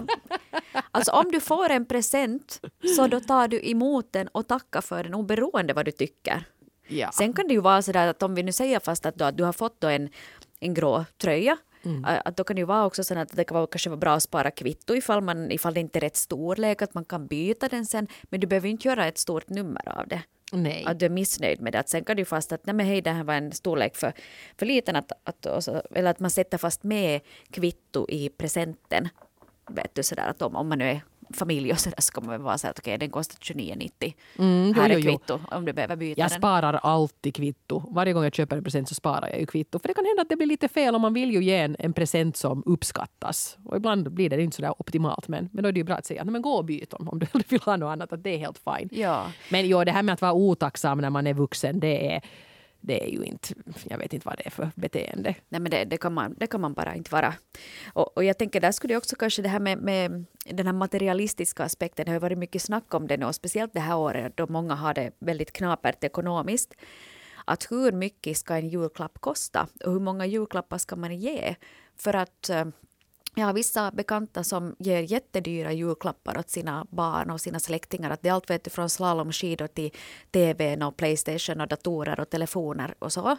[0.92, 2.62] alltså om du får en present
[2.96, 6.46] så då tar du emot den och tackar för den oberoende vad du tycker.
[6.88, 7.12] Ja.
[7.12, 9.54] Sen kan det ju vara så att om vi nu säger fast att, du har
[9.54, 10.10] fått en,
[10.60, 12.06] en grå tröja Mm.
[12.26, 14.14] Att då kan det ju vara också så att det kan vara, kanske vara bra
[14.14, 17.68] att spara kvitto ifall, man, ifall det inte är rätt storlek, att man kan byta
[17.68, 18.08] den sen.
[18.24, 20.22] Men du behöver inte göra ett stort nummer av det.
[20.52, 20.84] Nej.
[20.88, 21.80] Att du är missnöjd med det.
[21.80, 24.14] Att sen kan du fast att nej men hej det här var en storlek för,
[24.58, 24.96] för liten.
[24.96, 29.10] Att, att, så, eller att man sätter fast med kvitto i presenten.
[29.70, 31.02] Vet du sådär att om, om man nu är
[31.34, 34.14] familj och så där så kommer man vara så att okej okay, den kostar 29,90.
[34.40, 36.32] Mm, här är kvitto om du behöver byta jag den.
[36.32, 37.84] Jag sparar alltid kvitto.
[37.90, 39.80] Varje gång jag köper en present så sparar jag ju kvitto.
[39.80, 41.76] För det kan hända att det blir lite fel och man vill ju ge en,
[41.80, 43.58] en present som uppskattas.
[43.66, 45.96] Och ibland blir det inte så där optimalt men, men då är det ju bra
[45.96, 48.14] att säga att gå och byt om, om du vill ha något annat.
[48.14, 48.90] Att det är helt fine.
[48.92, 49.26] Ja.
[49.50, 52.22] Men jo, det här med att vara otacksam när man är vuxen det är
[52.86, 55.36] det är ju inte, jag vet inte vad det är för beteende.
[55.50, 57.34] Nej men det, det, kan, man, det kan man bara inte vara.
[57.94, 61.64] Och, och jag tänker där skulle också kanske det här med, med den här materialistiska
[61.64, 64.48] aspekten, det har varit mycket snack om det nu, och speciellt det här året då
[64.48, 66.74] många har det väldigt knapert ekonomiskt.
[67.46, 71.56] Att hur mycket ska en julklapp kosta och hur många julklappar ska man ge?
[71.98, 72.66] För att eh,
[73.36, 78.10] jag har vissa bekanta som ger jättedyra julklappar åt sina barn och sina släktingar.
[78.10, 79.92] Att det är allt vet du, från slalomskidor till
[80.32, 83.38] tvn och Playstation och datorer och telefoner och så.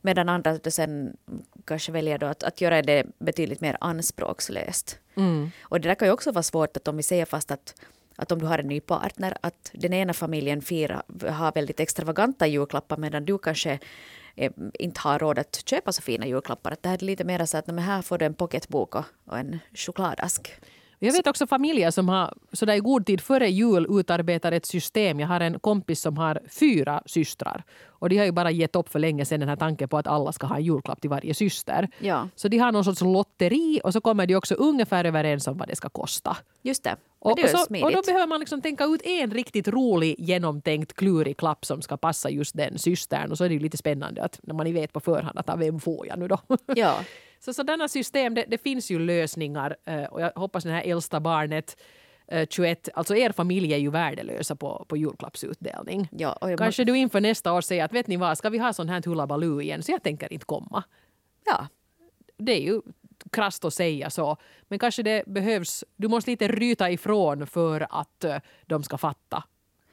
[0.00, 1.16] Medan andra sen
[1.64, 4.98] kanske väljer då att, att göra det betydligt mer anspråkslöst.
[5.14, 5.50] Mm.
[5.62, 7.74] Och det där kan ju också vara svårt att om vi säger fast att
[8.16, 12.46] att om du har en ny partner, att den ena familjen firar, har väldigt extravaganta
[12.46, 13.78] julklappar medan du kanske
[14.34, 16.72] Eh, inte har råd att köpa så fina julklappar.
[16.72, 19.04] Att det här är lite mer så att men här får du en pocketbok och,
[19.26, 20.52] och en chokladask.
[21.06, 25.20] Jag vet också familjer som har sådär i god tid före jul utarbetat ett system.
[25.20, 27.64] Jag har en kompis som har fyra systrar.
[27.84, 30.06] Och de har ju bara gett upp för länge sedan den här tanken på att
[30.06, 31.88] alla ska ha en julklapp till varje syster.
[31.98, 32.28] Ja.
[32.36, 35.68] Så de har någon sorts lotteri och så kommer de också ungefär överens om vad
[35.68, 36.36] det ska kosta.
[36.62, 36.96] Just det.
[37.18, 41.36] Och, det så, och då behöver man liksom tänka ut en riktigt rolig, genomtänkt, klurig
[41.36, 43.30] klapp som ska passa just den systern.
[43.30, 45.80] Och så är det ju lite spännande att när man vet på förhand att vem
[45.80, 46.38] får jag nu då?
[46.66, 47.00] Ja.
[47.44, 49.76] så sådana system, det, det, finns ju lösningar.
[49.84, 51.76] Eh, och jag hoppas det här äldsta barnet
[52.48, 56.08] 21, eh, alltså er familj är ju värdelösa på, på julklappsutdelning.
[56.10, 58.88] Ja, Kanske du inför nästa år säger att vet ni vad, ska vi ha sån
[58.88, 59.82] här hullabaloo igen?
[59.82, 60.84] Så jag tänker inte komma.
[61.44, 61.66] Ja.
[62.36, 62.82] Det är ju
[63.30, 64.36] krasst att säga så.
[64.68, 69.44] Men kanske det behövs, du måste lite ryta ifrån för att uh, de ska fatta.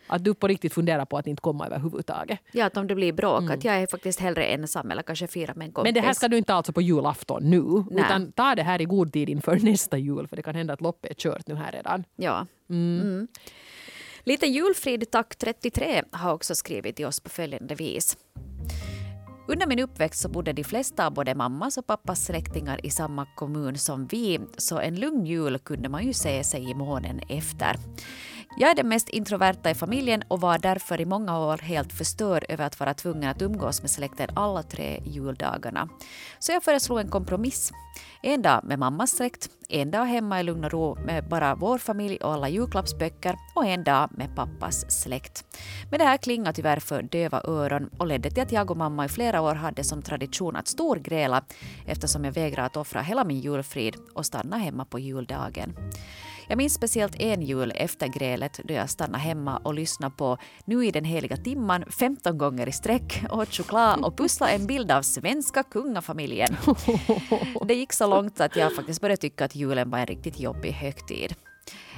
[0.09, 2.39] Att du på riktigt funderar på att inte komma överhuvudtaget.
[2.51, 3.57] Ja, att om det blir bråk, mm.
[3.57, 5.87] att jag är faktiskt hellre ensam eller kanske fyra med en kompis.
[5.87, 8.03] Men det här ska du inte alltså på julafton nu, Nej.
[8.05, 10.81] utan ta det här i god tid inför nästa jul, för det kan hända att
[10.81, 12.03] loppet är kört nu här redan.
[12.15, 12.45] Ja.
[12.69, 13.01] Mm.
[13.01, 13.27] Mm.
[14.23, 18.17] Lite julfrid tack 33 har också skrivit till oss på följande vis.
[19.47, 23.25] Under min uppväxt så bodde de flesta av både mammas och pappas släktingar i samma
[23.35, 27.75] kommun som vi, så en lugn jul kunde man ju se sig i månen efter.
[28.57, 32.45] Jag är den mest introverta i familjen och var därför i många år helt förstörd
[32.49, 35.89] över att vara tvungen att umgås med släkten alla tre juldagarna.
[36.39, 37.71] Så jag föreslog en kompromiss.
[38.21, 41.77] En dag med mammas släkt, en dag hemma i lugn och ro med bara vår
[41.77, 45.45] familj och alla julklappsböcker och en dag med pappas släkt.
[45.89, 49.05] Men det här klingade tyvärr för döva öron och ledde till att jag och mamma
[49.05, 51.43] i flera år hade som tradition att storgräla
[51.87, 55.73] eftersom jag vägrade att offra hela min julfrid och stanna hemma på juldagen.
[56.49, 60.85] Jag minns speciellt en jul efter grälet då jag stannade hemma och lyssnade på Nu
[60.85, 65.01] i den heliga timman 15 gånger i sträck, åt choklad och pusslade en bild av
[65.01, 66.57] svenska kungafamiljen.
[67.65, 70.71] Det gick så långt att jag faktiskt började tycka att julen var en riktigt jobbig
[70.71, 71.35] högtid.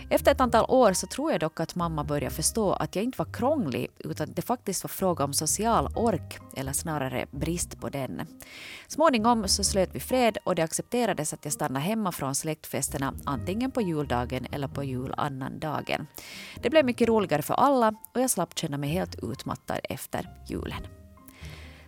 [0.10, 3.18] Efter ett antal år så tror jag dock att mamma började förstå att jag inte
[3.18, 8.22] var krånglig utan det faktiskt var fråga om social ork, eller snarare brist på den.
[8.88, 13.72] Småningom så slöt vi fred och det accepterades att jag stannade hemma från släktfesterna antingen
[13.72, 16.08] på juldagen eller på julannandagen.
[16.62, 20.88] Det blev mycket roligare för alla och jag slapp känna mig helt utmattad efter julen.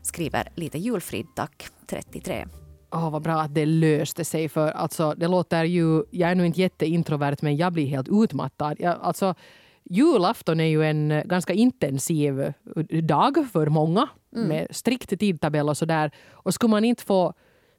[0.02, 2.48] Skriver lite julfrid tack 33
[2.94, 4.50] oh, vad bra att det löste sig.
[4.50, 8.76] För alltså, det låter ju, jag är nu inte jätteintrovert men jag blir helt utmattad.
[8.80, 9.36] Jag, alltså,
[9.84, 12.54] julafton är ju en ganska intensiv
[13.04, 14.48] dag för många mm.
[14.48, 16.12] med strikt tidtabell och sådär.
[16.32, 17.34] Och skulle man inte få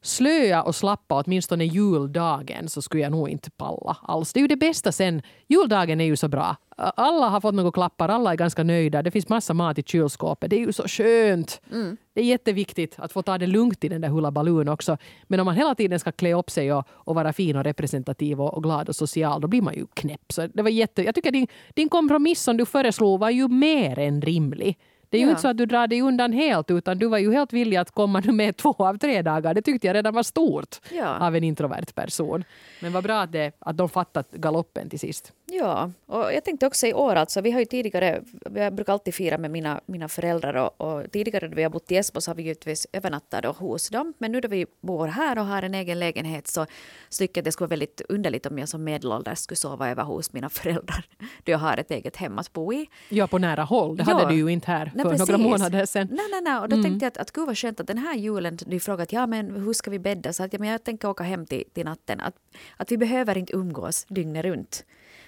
[0.07, 4.33] slöa och slappa åtminstone juldagen så skulle jag nog inte palla alls.
[4.33, 5.23] Det är ju det bästa sen.
[5.49, 6.57] Juldagen är ju så bra.
[6.77, 9.03] Alla har fått några klappar, alla är ganska nöjda.
[9.03, 10.51] Det finns massa mat i kylskåpet.
[10.51, 11.61] Det är ju så skönt.
[11.73, 11.97] Mm.
[12.15, 14.97] Det är jätteviktigt att få ta det lugnt i den där hullabalun också.
[15.25, 18.41] Men om man hela tiden ska klä upp sig och, och vara fin och representativ
[18.41, 20.33] och, och, glad och social, då blir man ju knäpp.
[20.33, 23.99] Så det var jätte, jag tycker din, din kompromiss som du föreslog var ju mer
[23.99, 24.79] än rimlig.
[25.15, 25.31] Det är ju ja.
[25.31, 27.91] inte så att du drar dig undan helt utan du var ju helt villig att
[27.91, 29.55] komma med två av tre dagar.
[29.55, 31.19] Det tyckte jag redan var stort ja.
[31.19, 32.45] av en introvert person.
[32.81, 35.33] Men vad bra att, det, att de fattat galoppen till sist.
[35.47, 38.23] Ja, och jag tänkte också i år alltså, vi har ju tidigare,
[38.55, 41.93] jag brukar alltid fira med mina, mina föräldrar och, och tidigare när vi har bott
[41.93, 44.15] i Esbo så har vi givetvis övernattat hos dem.
[44.19, 46.67] Men nu när vi bor här och har en egen lägenhet så,
[47.09, 49.91] så tycker jag att det skulle vara väldigt underligt om jag som medelålders skulle sova
[49.91, 51.05] över hos mina föräldrar
[51.45, 52.87] då jag har ett eget hem att bo i.
[53.09, 53.97] Ja, på nära håll.
[53.97, 54.15] Det ja.
[54.15, 56.09] hade du ju inte här för nej, några månader sedan.
[56.11, 56.59] Nej, nej, nej.
[56.59, 56.85] Och då mm.
[56.85, 59.51] tänkte jag att, att gud vad skönt att den här julen, du frågat ja men
[59.51, 60.33] hur ska vi bädda?
[60.33, 62.21] Så att, ja, men jag tänker åka hem till, till natten.
[62.21, 62.35] Att,
[62.77, 64.85] att vi behöver inte umgås dygnet runt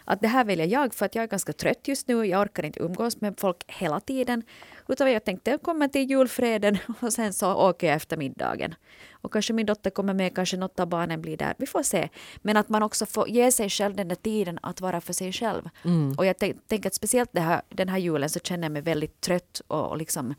[0.06, 2.24] att det här väljer jag för att jag är ganska trött just nu.
[2.24, 4.42] Jag orkar inte umgås med folk hela tiden.
[4.88, 8.74] Utan jag tänkte komma till julfreden och sen så åker jag efter middagen.
[9.10, 11.54] Och kanske min dotter kommer med, kanske något av barnen blir där.
[11.58, 12.08] Vi får se.
[12.36, 15.32] Men att man också får ge sig själv den där tiden att vara för sig
[15.32, 15.68] själv.
[15.84, 16.14] Mm.
[16.18, 19.62] Och jag tänker att speciellt här, den här julen så känner jag mig väldigt trött
[19.66, 20.34] och, och liksom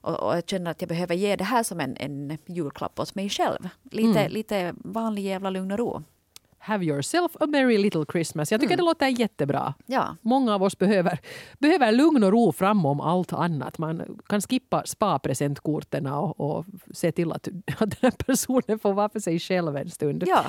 [0.00, 3.14] och, och, jag känner att jag behöver ge det här som en, en julklapp åt
[3.14, 3.68] mig själv.
[3.90, 4.32] Lite, mm.
[4.32, 6.02] lite vanlig jävla lugn och ro.
[6.58, 8.52] Have yourself a merry little Christmas.
[8.52, 8.84] Jag tycker mm.
[8.84, 9.74] det låter jättebra.
[9.86, 10.16] Ja.
[10.22, 11.18] Många av oss behöver,
[11.58, 13.78] behöver lugn och ro framom allt annat.
[13.78, 19.08] Man kan skippa spa-presentkorten och, och se till att, att den här personen får vara
[19.08, 20.24] för sig själv en stund.
[20.26, 20.44] Ja.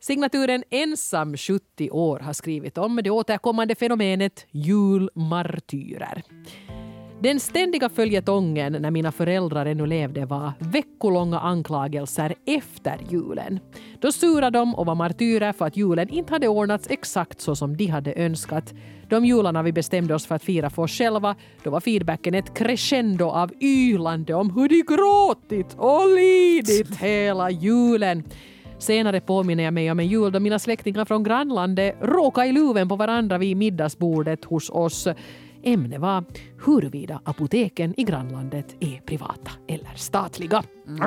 [0.00, 6.22] Signaturen Ensam 70 år har skrivit om det återkommande fenomenet julmartyrer.
[7.22, 13.60] Den ständiga följetongen när mina föräldrar ännu levde var veckolånga anklagelser efter julen.
[14.00, 17.76] Då surade de och var martyrer för att julen inte hade ordnats exakt så som
[17.76, 18.74] de hade önskat.
[19.08, 22.54] De jularna vi bestämde oss för att fira för oss själva, då var feedbacken ett
[22.54, 28.24] crescendo av ylande om hur de gråtit och lidit hela julen.
[28.78, 32.88] Senare påminner jag mig om en jul då mina släktingar från grannlandet råkade i luven
[32.88, 35.08] på varandra vid middagsbordet hos oss.
[35.66, 36.24] Ämnet var
[36.64, 40.62] huruvida apoteken i grannlandet är privata eller statliga.
[40.88, 41.00] Mm.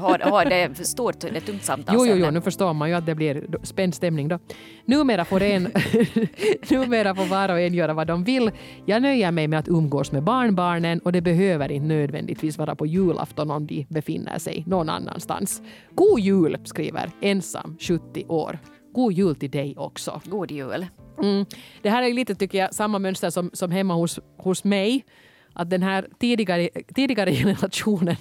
[0.00, 1.94] Har, det är stort, det är tungt samtal.
[1.98, 4.38] Jo, jo, jo, nu förstår man ju att det blir spänd stämning då.
[4.84, 5.62] Numera får, en,
[6.70, 8.50] numera får var och en göra vad de vill.
[8.86, 12.86] Jag nöjer mig med att umgås med barnbarnen och det behöver inte nödvändigtvis vara på
[12.86, 15.62] julafton om de befinner sig någon annanstans.
[15.90, 18.58] God jul, skriver ensam 70 år.
[18.92, 20.20] God jul till dig också.
[20.24, 20.86] God jul.
[21.18, 21.46] Mm.
[21.82, 25.04] Det här är lite, tycker jag, samma mönster som, som hemma hos, hos mig.
[25.52, 28.16] Att den här tidigare, tidigare generationen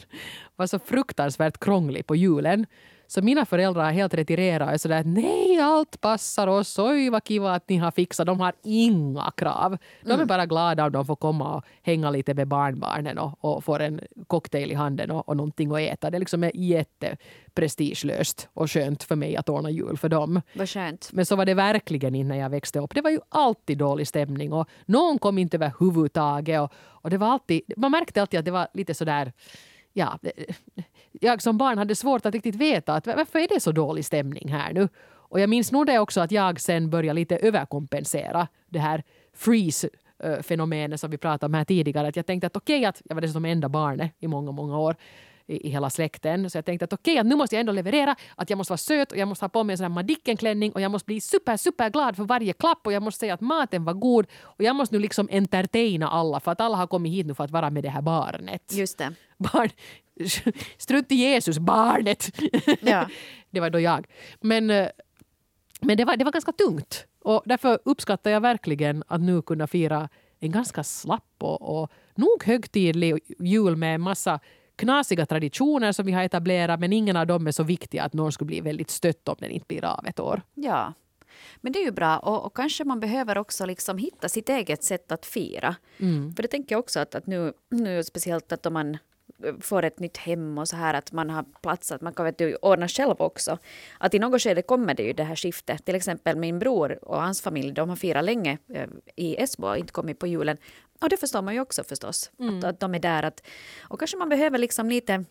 [0.56, 2.65] var så fruktansvärt krånglig på julen.
[3.10, 7.28] Så mina föräldrar har helt retirerat och är sådär nej allt passar oss, oj vad
[7.28, 8.28] kiva att ni har fixat.
[8.28, 9.78] De har inga krav.
[10.04, 10.28] De är mm.
[10.28, 14.02] bara glada om de får komma och hänga lite med barnbarnen och, och får en
[14.28, 16.10] cocktail i handen och, och någonting att äta.
[16.10, 20.41] Det liksom är jätteprestigelöst och skönt för mig att ordna jul för dem.
[20.54, 21.10] Vad skönt.
[21.13, 22.95] Men så var det verkligen när jag växte upp.
[22.95, 26.62] Det var ju alltid dålig stämning och någon kom inte överhuvudtaget.
[26.62, 29.32] Och, och det var alltid, man märkte alltid att det var lite sådär
[29.93, 30.56] ja, eh,
[31.12, 34.49] jag som barn hade svårt att riktigt veta att varför är det så dålig stämning
[34.49, 34.89] här nu.
[35.06, 39.89] Och jag minns nog det också att jag sen började lite överkompensera det här freeze
[40.41, 42.08] fenomenet som vi pratade om här tidigare.
[42.08, 44.78] Att jag tänkte att okej, okay, att jag var dessutom enda barnet i många, många
[44.80, 44.95] år
[45.49, 46.49] i, i hela släkten.
[46.49, 48.77] Så jag tänkte att okej, okay, nu måste jag ändå leverera, att jag måste vara
[48.77, 51.21] söt och jag måste ha på mig en sån här Madicken-klänning och jag måste bli
[51.21, 54.63] super, super glad för varje klapp och jag måste säga att maten var god och
[54.63, 57.51] jag måste nu liksom entertaina alla för att alla har kommit hit nu för att
[57.51, 58.73] vara med det här barnet.
[58.73, 59.13] Just det.
[59.38, 59.69] Barn,
[60.77, 62.31] strunt i Jesus, barnet.
[62.81, 63.07] Ja.
[63.49, 64.07] det var då jag.
[64.41, 64.88] Men, eh,
[65.81, 67.05] men det, var, det var ganska tungt.
[67.23, 70.09] Och därför uppskattar jag verkligen att nu kunna fira
[70.39, 74.39] en ganska slapp och, och nog högtidlig jul med massa
[74.80, 78.32] knasiga traditioner som vi har etablerat men ingen av dem är så viktiga att någon
[78.32, 80.42] skulle bli väldigt stött om den inte blir av ett år.
[80.54, 80.94] Ja,
[81.62, 84.84] men det är ju bra och, och kanske man behöver också liksom hitta sitt eget
[84.84, 85.76] sätt att fira.
[85.98, 86.34] Mm.
[86.36, 88.98] För det tänker jag också att, att nu, nu speciellt att om man
[89.62, 92.38] får ett nytt hem och så här att man har plats att man kan vet
[92.38, 93.58] du, ordna själv också.
[93.98, 95.86] Att i något skede kommer det ju det här skiftet.
[95.86, 99.78] Till exempel min bror och hans familj, de har firat länge eh, i Esbo och
[99.78, 100.58] inte kommit på julen.
[101.01, 102.57] Och det förstår man ju också förstås, mm.
[102.57, 103.23] att, att de är där.
[103.23, 103.41] Att,
[103.81, 105.25] och kanske man behöver liksom lite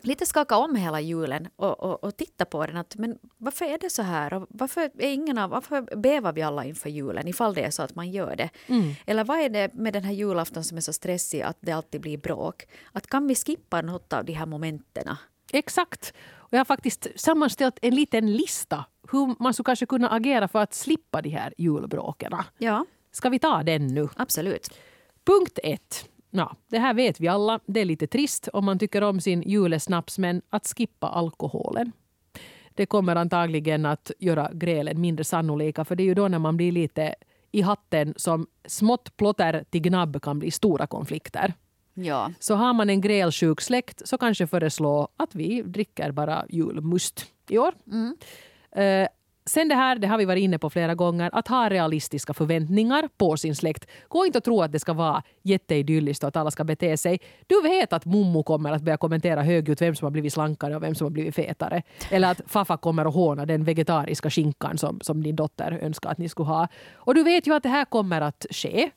[0.00, 2.76] lite skaka om hela julen och, och, och titta på den.
[2.76, 4.34] Att, men varför är det så här?
[4.34, 7.82] Och varför, är ingen av, varför bävar vi alla inför julen ifall det är så
[7.82, 8.50] att man gör det?
[8.66, 8.94] Mm.
[9.06, 12.00] Eller vad är det med den här julafton som är så stressig att det alltid
[12.00, 12.66] blir bråk?
[12.92, 15.16] Att kan vi skippa något av de här momenten?
[15.52, 16.12] Exakt.
[16.34, 20.58] Och jag har faktiskt sammanställt en liten lista hur man skulle kanske kunna agera för
[20.58, 22.32] att slippa de här julbråken.
[22.58, 24.08] Ja, Ska vi ta den nu?
[24.16, 24.70] absolut.
[25.26, 26.08] Punkt ett.
[26.30, 27.60] Ja, det här vet vi alla.
[27.66, 31.92] Det är lite trist om man tycker om sin julesnaps, men att skippa alkoholen.
[32.74, 36.56] Det kommer antagligen att göra grälen mindre sannolika, för det är ju då när man
[36.56, 37.14] blir lite
[37.52, 41.54] i hatten som smått plotter till gnabb kan bli stora konflikter.
[41.94, 42.32] Ja.
[42.38, 47.58] Så har man en grälsjuk släkt så kanske föreslå att vi dricker bara julmust i
[47.58, 47.74] år.
[48.72, 49.08] Eh,
[49.46, 53.08] sen det här, det har vi varit inne på flera gånger, att ha realistiska förväntningar
[53.16, 53.86] på sin släkt.
[54.08, 57.20] Gå inte och tro att det ska vara jätteidylliskt och att alla ska bete sig.
[57.46, 60.82] Du vet att mommo kommer att börja kommentera högljutt vem som har blivit slankare och
[60.82, 61.82] vem som har blivit fetare.
[62.10, 66.18] Eller att faffa kommer att håna den vegetariska skinkan som, som din dotter önskar att
[66.18, 66.68] ni skulle ha.
[66.94, 68.90] Och du vet ju att det här kommer att ske.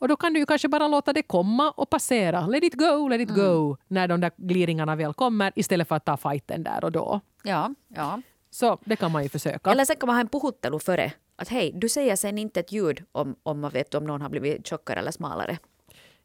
[0.00, 2.46] Och då kan du ju kanske bara låta det komma och passera.
[2.46, 3.76] Let it go, let it go.
[3.88, 7.20] När de där gliringarna väl kommer istället för att ta fighten där och då.
[7.42, 8.20] Ja, ja.
[8.50, 9.70] Så det kan man ju försöka.
[9.70, 11.12] Eller sen kan man ha en puhuttelu före.
[11.36, 14.28] Att hej, du säger sen inte ett ljud om, om man vet om någon har
[14.28, 15.58] blivit tjockare eller smalare.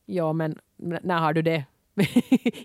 [0.05, 1.63] Ja, men när har du det?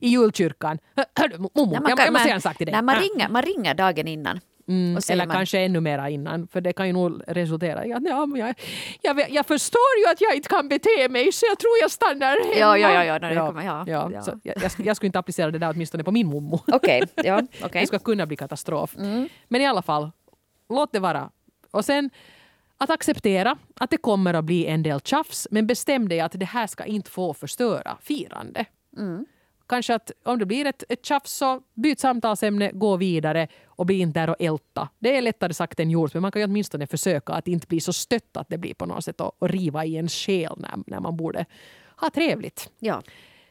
[0.00, 0.78] I julkyrkan.
[0.94, 1.08] Man
[1.54, 2.72] jag, jag måste säga en sak till dig.
[2.72, 3.00] Nej, man, Ja.
[3.00, 4.40] ringer, man ringer dagen innan.
[4.68, 8.02] Mm, eller man- kanske ännu mera innan, för det kan ju nog resultera i att
[8.04, 8.54] ja, men jag,
[9.02, 12.44] jag, jag förstår ju att jag inte kan bete mig så jag tror jag stannar
[12.44, 12.54] hemma.
[12.60, 14.22] Ja, ja, ja, ja, det kommer- ja, ja, ja.
[14.22, 16.60] Så jag, jag, sk- jag skulle inte applicera det där åtminstone på min mommo.
[16.72, 17.80] Okej, ja, okej.
[17.80, 18.96] Det ska kunna bli katastrof.
[18.98, 19.28] Mm.
[19.48, 20.10] Men i alla fall,
[20.68, 21.30] låt det vara.
[21.70, 22.10] Och sen
[22.78, 26.44] att acceptera att det kommer att bli en del tjafs men bestäm dig att det
[26.46, 28.64] här ska inte få förstöra firande.
[28.96, 29.26] Mm.
[29.68, 33.98] Kanske att om det blir ett, ett tjafs så byt samtalsämne, gå vidare och bli
[33.98, 34.88] inte där och älta.
[34.98, 37.80] Det är lättare sagt än gjort men man kan ju åtminstone försöka att inte bli
[37.80, 40.70] så stött att det blir på något sätt och, och riva i en själ när,
[40.86, 41.44] när man borde
[41.96, 42.70] ha trevligt.
[42.78, 43.02] Ja.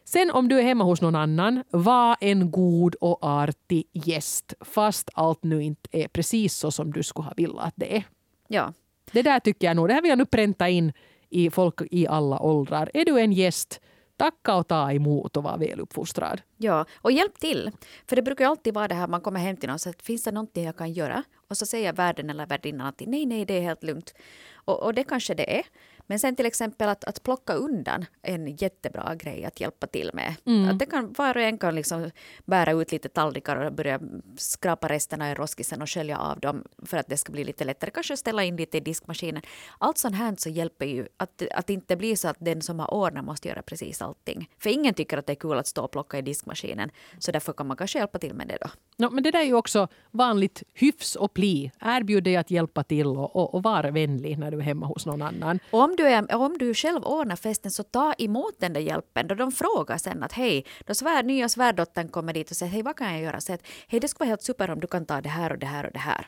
[0.03, 5.10] Sen om du är hemma hos någon annan, var en god och artig gäst fast
[5.13, 8.03] allt nu inte är precis så som du skulle ha velat att det är.
[8.47, 8.73] ja.
[9.12, 10.93] Det där tycker jag nog, det här vill jag nu pränta in
[11.30, 12.91] i folk i alla åldrar.
[12.93, 13.82] Är du en gäst,
[14.17, 16.41] tacka och ta emot och var väluppfostrad.
[16.58, 17.71] Ja, och hjälp till.
[18.08, 19.97] För det brukar ju alltid vara det här, man kommer hem till någon och säger,
[20.03, 21.23] finns det någonting jag kan göra?
[21.47, 24.13] Och så säger värden eller värdinnan att nej, nej, det är helt lugnt.
[24.53, 25.65] Och, och det kanske det är.
[26.07, 30.35] Men sen till exempel att, att plocka undan en jättebra grej att hjälpa till med.
[30.69, 32.11] Att det kan, var och en kan liksom
[32.45, 33.99] bära ut lite tallrikar och börja
[34.37, 37.91] skrapa resterna i roskisen och skölja av dem för att det ska bli lite lättare.
[37.91, 39.41] Kanske ställa in lite i diskmaskinen.
[39.77, 42.79] Allt sånt här så hjälper ju att, att det inte blir så att den som
[42.79, 44.49] har ordnat måste göra precis allting.
[44.59, 46.91] För ingen tycker att det är kul att stå och plocka i diskmaskinen.
[47.19, 48.69] Så därför kan man kanske hjälpa till med det då.
[48.99, 51.71] No, men det där är ju också vanligt hyfs och pli.
[51.81, 55.05] Erbjud dig att hjälpa till och, och, och var vänlig när du är hemma hos
[55.05, 55.60] någon annan.
[55.71, 59.27] Och om du, är, om du själv ordnar festen så ta emot den där hjälpen.
[59.27, 62.81] Då de frågar sen att hej, då svär, nya svärdottern kommer dit och säger hej
[62.81, 63.41] vad kan jag göra?
[63.41, 65.60] Så att, hej det skulle vara helt super om du kan ta det här och
[65.60, 66.27] det här och det här.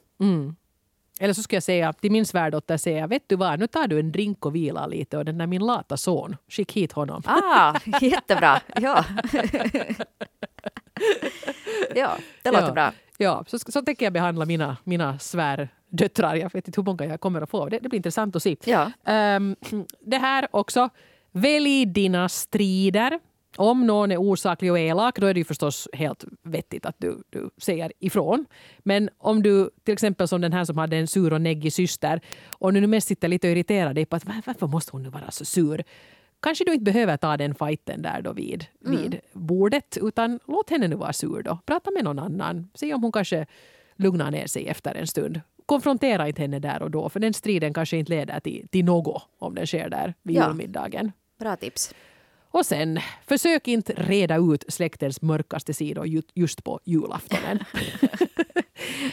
[1.20, 4.00] Eller så ska jag säga till min svärdotter, säga, vet du vad, nu tar du
[4.00, 7.24] en drink och vilar lite och den där min lata son, skick hit honom.
[7.26, 8.62] Ah, jättebra.
[8.76, 9.06] Ja.
[11.96, 12.74] ja, det låter ja.
[12.74, 12.94] bra.
[13.18, 16.36] Ja, så, så tänker jag behandla mina, mina svärdöttrar.
[16.36, 17.70] Jag vet inte hur många jag kommer att få.
[17.70, 18.56] Det, det blir intressant att se.
[18.66, 18.92] Ja.
[19.06, 19.56] Ehm,
[20.00, 20.90] det här också.
[21.32, 23.20] Välj dina strider.
[23.56, 27.24] Om någon är osaklig och elak, då är det ju förstås helt vettigt att du,
[27.30, 28.46] du säger ifrån.
[28.80, 32.22] Men om du, till exempel som den här som hade en sur och neggig syster,
[32.58, 35.10] och nu mest sitter lite och irriterar dig på att "Va- varför måste hon nu
[35.10, 35.84] vara så sur?
[36.42, 40.88] Kanske du inte behöver ta den fighten där då vid, vid bordet, utan låt henne
[40.88, 41.58] nu vara sur då.
[41.66, 42.68] Prata med någon annan.
[42.74, 43.46] Se om hon kanske
[43.96, 45.42] lugnar ner sig efter en stund.
[45.66, 49.24] Konfrontera inte henne där och då, för den striden kanske inte leder till, till något
[49.40, 50.48] om den sker där vid Ja.
[50.48, 51.12] julmiddagen.
[51.40, 51.94] Bra tips.
[52.52, 57.60] Och sen, försök inte reda ut släktens mörkaste sidor ju- just på julaftonen.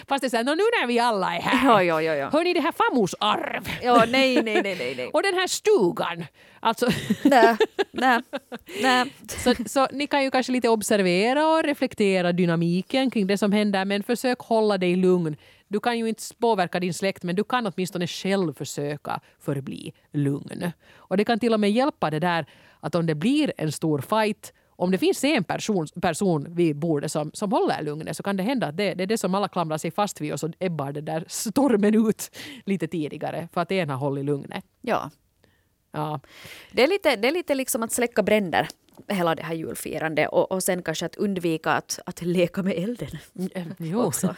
[0.09, 1.67] Fast det är så här, "Nå, nu när vi alla är här.
[1.69, 2.31] Ja, ja, ja, ja.
[2.31, 3.69] Hör ni det här farmors arv?
[3.83, 4.95] Ja, nej, nej, nej, nej.
[4.97, 5.07] nej.
[5.13, 6.25] Och den här stugan.
[6.61, 6.89] Alltså,
[7.25, 7.57] Nej,
[7.93, 8.21] nej,
[8.83, 9.13] nej.
[9.29, 13.85] så, så ni kan ju kanske lite observera och reflektera dynamiken kring det som händer
[13.85, 15.37] men försök hålla dig lugn.
[15.69, 20.71] Du kan ju inte påverka din släkt men du kan åtminstone själv försöka förbli lugn.
[20.97, 22.47] Och det kan till och med hjälpa det där
[22.87, 27.13] att om det blir en stor fight om det finns en person, person vid bordet
[27.13, 29.49] som, som håller lugnet så kan det hända att det, det är det som alla
[29.49, 33.73] klamrar sig fast vid och så ebbar den där stormen ut lite tidigare för att
[33.73, 34.65] en har hållit lugnet.
[34.81, 35.11] Ja,
[35.97, 36.21] Ja.
[36.73, 38.69] Det är lite, det är lite liksom att släcka bränder
[39.09, 43.19] hela det här julfirandet och, och sen kanske att undvika att, att leka med elden.
[43.35, 44.03] Mm, Jo.
[44.03, 44.35] också.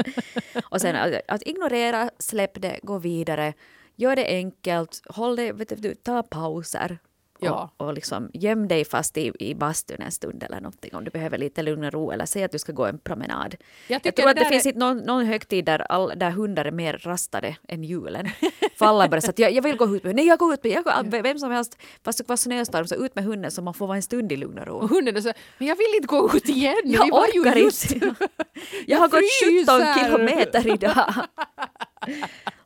[0.64, 3.52] och sen att, att ignorera, släpp det, gå vidare.
[3.96, 6.98] Gör det enkelt, håll det, vet du, ta pauser.
[7.42, 7.70] Ja.
[7.76, 11.10] Och, och liksom göm dig fast i, i bastun en stund eller någonting om du
[11.10, 13.54] behöver lite lugn och ro eller säg att du ska gå en promenad.
[13.88, 16.30] Jag Jag, tror att det det där finns är- någon, någon högtid där, all, där
[16.30, 18.28] hundar är mer rastade än julen.
[18.78, 20.64] För alla bara så att jag, jag vill gå ut med, nej jag går ut
[20.64, 23.62] med, jag går, vem som helst, fast det var snöstorm så ut med hunden så
[23.62, 24.74] man får vara en stund i lugn och ro.
[24.76, 26.76] Och hunden är så men jag vill inte gå ut igen.
[26.84, 28.14] Jag Vi orkar inte.
[28.86, 29.20] Jag har gått
[29.66, 30.04] 17 fryser.
[30.04, 31.14] kilometer idag.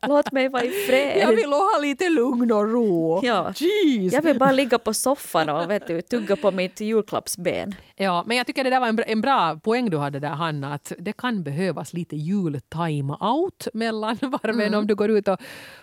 [0.08, 1.18] Låt mig vara i fred.
[1.20, 3.20] Jag vill ha lite lugn och ro.
[3.22, 3.52] Ja.
[3.56, 4.12] Jeez.
[4.12, 7.74] Jag vill bara ligga på soffan och vet du, tugga på mitt julklappsben.
[7.96, 10.28] Ja, men jag tycker det där var en bra, en bra poäng du hade där
[10.28, 15.38] Hanna, att det kan behövas lite jul-time-out mellan varven om du går ut och,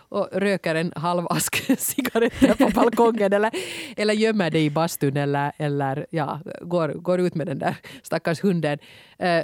[0.10, 3.52] och röker en halv ask cigaretter på balkongen eller,
[3.98, 8.44] eller gömmer dig i bastun eller, eller ja, går, går ut med den där stackars
[8.44, 8.80] hunden.
[9.20, 9.44] Eh,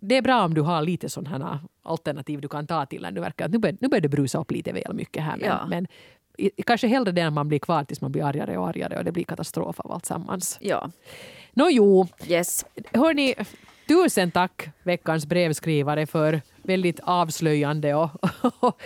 [0.00, 3.20] det är bra om du har lite sådana alternativ du kan ta till när du
[3.20, 5.36] verkar att nu börjar, nu börjar det brusa upp lite väl mycket här.
[5.36, 5.66] Men, Ja.
[5.68, 5.86] men
[6.38, 9.04] i- kanske hellre det än man blir kvar tills man blir argare och argare och
[9.04, 10.58] det blir katastrof av allt sammans.
[10.60, 10.90] Ja,
[11.52, 12.64] Nå jo, yes.
[12.92, 13.34] Hörni,
[13.88, 18.10] tusen tack veckans brevskrivare för väldigt avslöjande och,
[18.60, 18.80] och,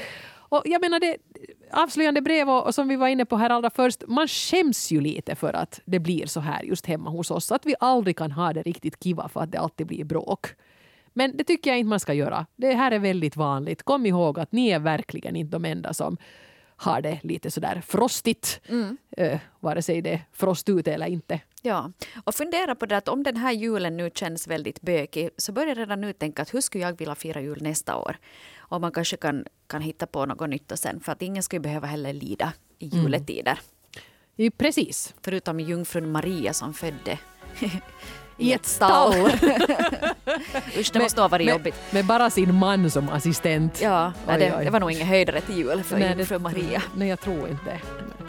[0.48, 1.16] och jag menar det
[1.72, 5.00] avslöjande brev och, och som vi var inne på här allra först, man skäms ju
[5.00, 7.52] lite för att det blir så här just hemma hos oss.
[7.52, 10.46] Att vi aldrig kan ha det riktigt kiva för att det alltid blir bråk.
[11.12, 12.46] Men det tycker jag inte man ska göra.
[12.56, 13.82] Det här är väldigt vanligt.
[13.82, 16.16] Kom ihåg att ni är verkligen inte de enda som
[16.82, 18.60] har det lite sådär frostigt.
[18.68, 18.98] Mm.
[19.60, 21.40] vare sig det är frost ute eller inte.
[21.62, 21.92] Ja,
[22.24, 25.74] och fundera på det att om den här julen nu känns väldigt bökig så börja
[25.74, 28.16] redan nu tänka att hur skulle jag vilja fira jul nästa år?
[28.56, 31.58] Och man kanske kan, kan hitta på något nytt och sen för att ingen ju
[31.58, 33.60] behöva heller lida i juletider.
[34.36, 35.14] Ja, Precis.
[35.22, 37.18] Förutom jungfrun Maria som födde
[38.42, 39.14] I ett stall.
[40.78, 41.74] Usch, det måste ha varit med, jobbigt.
[41.90, 43.80] Med bara sin man som assistent.
[43.82, 44.64] Ja, nej, Oj, det, oj.
[44.64, 46.82] det var nog ingen höjdare till jul för Nej, jungfrun Maria.
[46.94, 47.78] Nej, jag tror inte.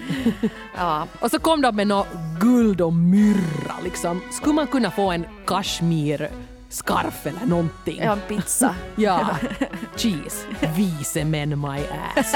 [0.77, 2.07] Ja, Och så kom de med något
[2.39, 3.73] guld och myrra.
[3.83, 4.21] Liksom.
[4.31, 6.29] Skulle man kunna få en kashmir
[6.69, 8.07] scarf eller någonting?
[8.07, 8.75] har en pizza.
[8.95, 9.27] Ja.
[9.95, 10.45] Cheese.
[10.75, 11.79] Vise män my
[12.15, 12.35] ass.